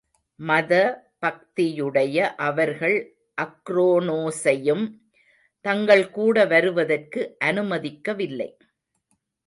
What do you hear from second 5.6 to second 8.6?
தங்கள் கூட வருவதற்கு அனுமதிக்கவில்லை.